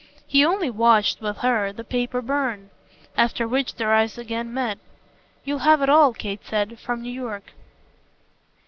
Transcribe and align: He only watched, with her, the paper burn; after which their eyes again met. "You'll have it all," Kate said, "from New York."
He 0.25 0.43
only 0.43 0.71
watched, 0.71 1.21
with 1.21 1.37
her, 1.37 1.71
the 1.71 1.83
paper 1.83 2.23
burn; 2.23 2.71
after 3.15 3.47
which 3.47 3.75
their 3.75 3.93
eyes 3.93 4.17
again 4.17 4.51
met. 4.51 4.79
"You'll 5.45 5.59
have 5.59 5.83
it 5.83 5.89
all," 5.89 6.11
Kate 6.11 6.43
said, 6.43 6.79
"from 6.79 7.03
New 7.03 7.13
York." 7.13 7.51